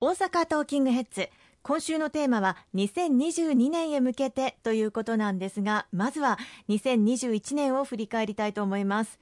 [0.00, 1.28] 大阪トーキングヘッズ。
[1.62, 9.18] 今週のテーマは2022年へ向けてということなんですがまずは2021年を振り返りたいと思います。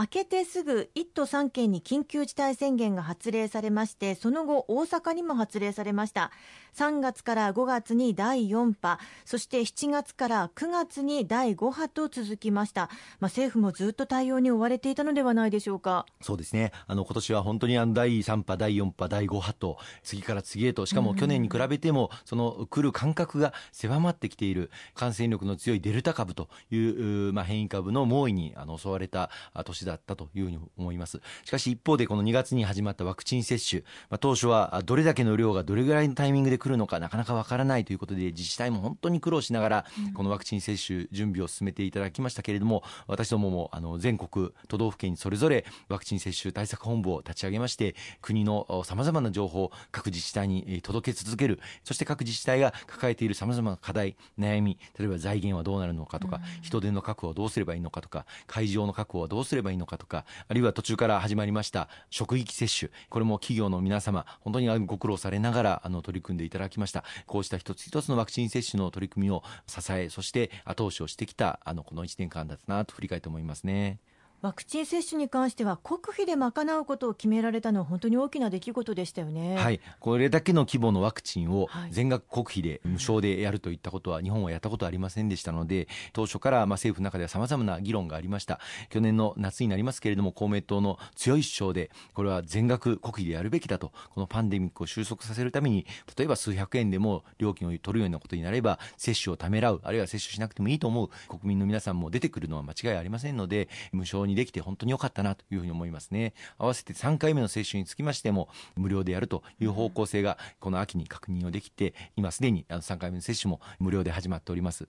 [0.00, 6.30] 明けてすぐ1都3県に緊急事態宣言が発令されましてその後大阪にも発令されました。
[6.76, 12.90] 3月から5月に第4波そして7月から9月に第5波と続きました、まあ、
[13.22, 16.06] 政府もずっと対応に追われていたのではないでしょうか。
[16.20, 16.70] そうですね。
[16.86, 24.70] あの今年は本当にあの第3波第4波第5波と次から次へとしかも去年に比べてもその来る間隔が狭まってきている。
[24.94, 29.30] 感染力の強いデルタ株という、まあ、変異株の猛威にあの襲われた
[29.64, 31.20] 年だったというふうに思います。
[31.44, 51.60] しかし一方でこの2月に始まったワクチン接種、まあ、当初はどれだけの量がどれぐらいのタイミングで来るのかなかなかわからないということで自治体も本当に苦労しながらこのワクチン接種準備を進めていただきましたけれども私どももあの全国都道府県にそれぞれワクチン接種対策本部を立ち上げまして国のさまざまな情報を各自治体に届け続ける。
[51.84, 73.98] そして各自治体が抱えているさまざまな課題悩み例えば財源はどうなるのかとか人手の確保はどうすればいいのかとか会場の確保はどうすればいいのかのかとかあるいは途中から始まりました職域接種これも企業の皆様本当にご苦労されながらあの取り組んでいただきましたこうした一つ一つのワクチン接種の取り組みを支えそして後押しをしてきたあのこの1年間だったなと振り返って思いますね。
[74.40, 79.56] ワクチン接種に関しては国費で賄うことを決められたのは本当に大きな出来事でしたよね。
[79.56, 88.60] はい、これだけの規模のワクチンを全額国費で無償でやるといったことは日本はやったことはありませんでしたので、当初からまあ政府の中ではさまざまな議論がありました。
[88.90, 95.84] 去年の夏になりますけれども公明党の強い主張でこれは全額国費でやるべきだと、このパンデミックを収束させるために
[96.16, 106.34] 例えば数百円でも料金を取るようなことになれば接種をためらう、あるいは接種しなくてもいいと思う国民の皆さんも出てくるのは間違いありませんので、無償にできて本当に良かったなというふうに思いますね。
[106.58, 112.40] 合わせて3回目の接種につきましても無料でやるという方向性がこの秋に確認をできて今す。
[112.40, 114.86] でに3回目の接種も無料で始まっております。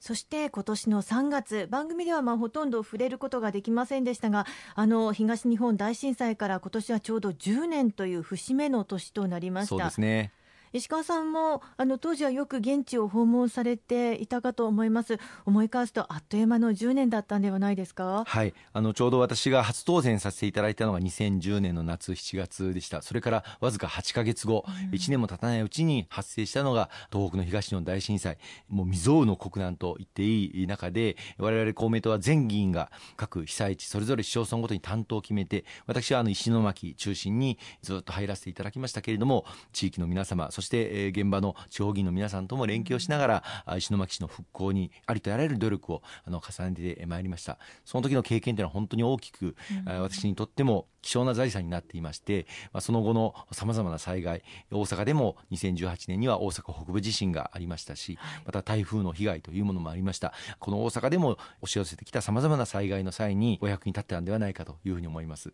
[0.00, 9.68] そして今年の3月番組ではまあほとんど触れることができませんでしたがあの東日本大震災から今年はちょうど10年という節目の年となりました。
[9.68, 10.32] そうですね
[10.72, 15.18] 石川さんもあの当時はよく現地を訪問されていたかと思います。
[15.44, 18.24] 思い返すとあっという間の10年だったんではないですか？
[18.26, 18.54] はい。
[18.72, 23.02] あのちょうど私が初当選させていただいたのが2010年の夏7月でした。
[23.02, 28.38] それからわずか8か月後、うん、1年も経たないうちに発生したのが東北の東日本大震災。
[28.68, 43.44] もう未曾有の国難と言っていい中で我々公明党は全議員が各被災地それぞれ市町村ごとに担当を決めて私はあの石巻中心にずっと入らせていただきましたけれども地域の皆様そして、え現場の地方議員の皆さんとも連携をしながら
[43.76, 47.58] 石巻市の復興にありとあらゆる努力をあの重ねてまいりました。
[47.84, 49.54] その時の経験というのは本当に大きく、
[49.86, 60.32] うん、私にとっても希少な財産になっていまして、まあ、その後のさまざまな災害大阪でも2018年には大阪北部地震がありましたし、また台風の被害というものもありました。
[60.58, 65.52] この大阪でも押し寄せてきたさまざまな災害の際にお役に立ってたんではないかというふうに思います。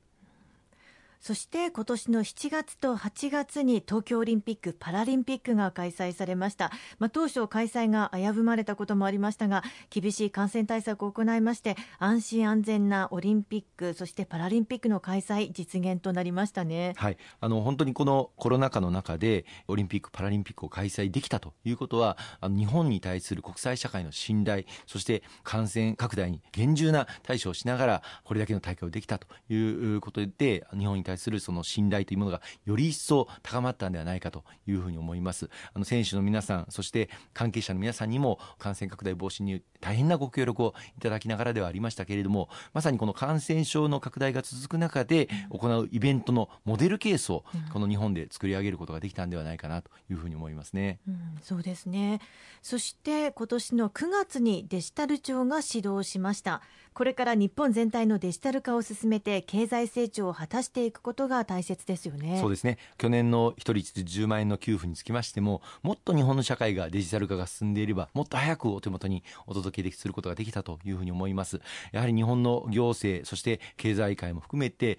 [1.21, 29.57] そして今年の7月と8月に東京オリンピック・パラリンピックが開催されました、まあ、当初開催が危ぶまれたこともありましたが厳しい感染対策を行いまして安心安全なオリンピックそしてパラリンピックの開催実現となりましたね、はい、あの本当にこのコロナ禍の中でオリンピック・パラリンピックを開催できたということはあの日本に対する国際社会の信頼そして感染拡大に厳重な対処をしながらこれだけの大会をできたとい
[29.97, 35.51] うことで日本に対するその信頼というものがより一層高まったんではないかというふうに思います。
[35.73, 52.21] あの選手の皆さんそして関係者の皆さんにも感染拡大防止に大変なご協力をいただきながらではありましたけれどもまさにこの感染症の拡大が続く中で行うイベントのモデルケースをこの日本で作り上げることができたんではないかなというふうに思いますね、うん、そうですね。
[52.63, 56.61] そして今年の9月にデジタル庁が始動しました
[56.99, 62.39] これから日本全体のデジタル化を進めて経済成長を果たしていくことが大切ですよね。
[62.41, 62.77] そうですね。
[62.97, 71.61] 去年の一人10万円の給付につきましてももっと日本の社会がデジタル化が進んでいればもっと早くお手元にお届けすることができたというふうに思います。
[71.93, 74.99] やはり日本の行政そして経済界も含めて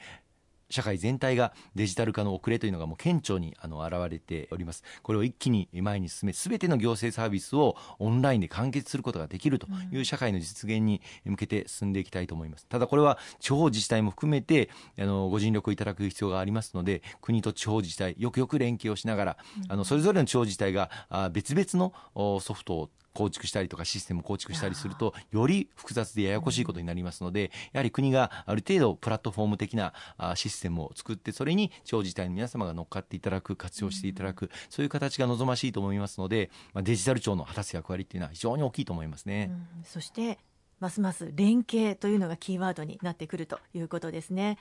[0.69, 4.83] 社会全体がデジタル化の遅れというのがもう顕著にあの現れております。
[5.01, 12.66] これを一気に前に進めすべての行政サービスをオンラインで完結することができるという社会の実現に向けて進んでいきたいと思います。
[12.68, 19.38] ただこれは地方自治体も含めてあのご尽力いただく必要がありますので国と地方自治体よくよく連携をしながら
[19.68, 20.89] あのそれぞれの地方自治体が
[21.31, 22.89] 別々のソフトを
[23.19, 29.94] 構築したりとかシステムを構築したりするとより複雑でややこしいことになりますので、やはり国がある程度プラットフォーム的な
[30.36, 39.51] システムを作ってそれに地方自治体の皆様が乗っかっていただく活用していただく、そういう形が望ましいと思いますので、まあ、デジタル庁の果たす役割っていうのは非常に大きいと思いますね。
[39.83, 40.39] そして
[40.80, 44.57] ますます連携というのがキーワードになってくるということですね。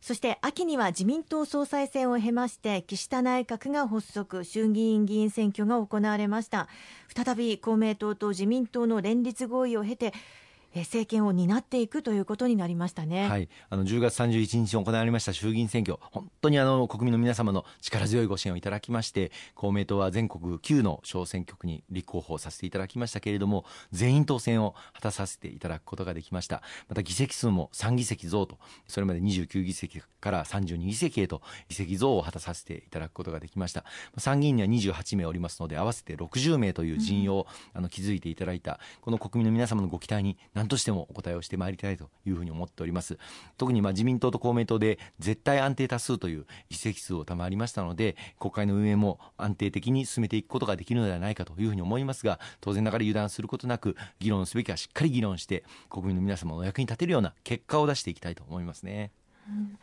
[0.00, 6.68] そして秋には自民党総裁選を経まして岸田内閣が発足衆議院議員選挙が行われました。
[7.14, 10.12] 再び公明党と自民党の連立合意を経て
[10.80, 26.62] 政権を担っていくということになりましたね、はい、あの10月31日に行われました衆議院選挙、本当にあの国民の皆様の力強いご支援をいただきまして、公明党は全国9の小選挙区に立候補させていただきましたけれども、全員当選を果たさせていただくことができました。
[26.88, 28.58] また議席数も3議席増と、
[28.88, 33.84] それまで29議席から32議席へと議席増を果たさせていただくことができました。
[34.18, 40.36] 参議院には28名おりますので、合わせて60名という陣容を、あの築いていただいた、この国民の皆様のご期待に
[40.68, 43.18] としてもお答えをしてまいりたいというふうに思っております
[43.56, 59.10] 特にま自民党と公明党で絶対安定多数という議席数を賜りましたので国会の運営も安定的に進めていくことができるのではないかというふうに思いますが当然ながら油断することなく議論すべきはしっかり議論して国民の皆様のお役に立てるような結果を出していきたいと思いますね。
[59.48, 59.78] うん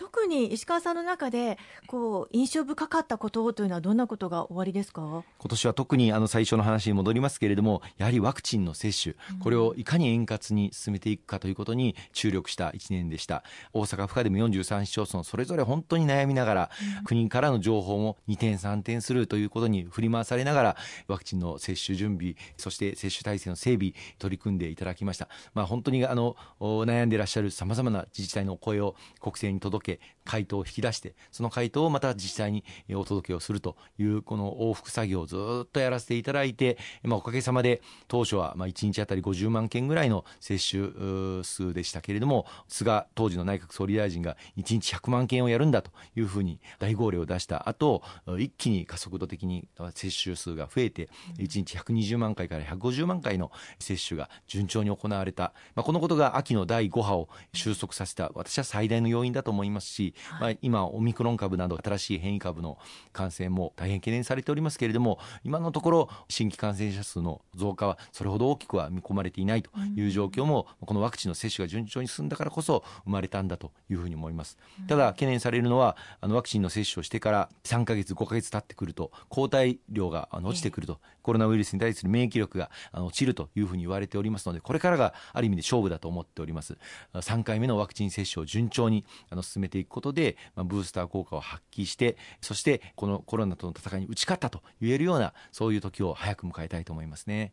[0.00, 5.02] 特に石川さんの中でこう印象深かったことというのはどんなことが終わりですか？
[5.02, 13.44] 今年は特にあの最初の話に戻りますけれどもやはりワクチンの接種これをいかに円滑に進めていくかということに注力した1年でした。
[13.74, 20.76] 大阪府下でも43市町村それぞれ本当に悩みながら、うん、国からの情報も2点3点するということに振り回されながら
[21.08, 32.62] ワクチンの接種準備そして接種体制の整備取り組んでいただきました、まあ、本当にあの悩んでいらっしゃるさまざまな自治体の声を国政に届けけ回答を引き出してその回答をまた自治体に
[32.94, 48.02] お届けをするというこの往復作業をずっとやらせていただいて、まあ、おかげさまで当初はまあ1日あたり50万件ぐらいの接種数でしたけれども菅当時の内閣総理大臣が1日100万件をやるんだというふうに大号令を出した後
[48.38, 53.50] 一気に加速度的に接種数が増えて1日120万回から150万回の
[53.80, 62.78] 接種が順調に行われた、まあ、このことが秋の第5波を収束させた私は最大の要因だと思いますし、まあ、今オミクロン株など新しい変異株の
[63.12, 74.58] 感染も大変懸念されておりますけれども今のところ新規感染者数の増加はそれほど大きくは見込まれていないという状況も、このワクチンの接種が順調に進んだからこそ生まれたんだというふうに思います。
[74.88, 86.76] ただ懸念されるのはあのワクチンの接種をしてから3か月5か月経ってくると抗体量があの落ちてくると、コロナウイルスに対する免疫力があの落ちるというふうに言われておりますのでこれからがある意味で勝負だと思っております。
[87.14, 97.52] 3回目のワクチン接種を順調にあの進めていくことで、まあ、ブースター効果を発揮してそしてこのコロナとの戦いに打ち勝ったと言えるようなそういう時を早く迎えたいと思いますね。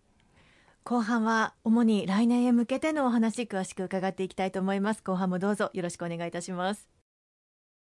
[0.84, 5.04] 後半は主に来年へ向けてのお話詳しく伺っていきたいと思います。
[5.04, 6.97] 後半もどうぞよろしくお願いいたします。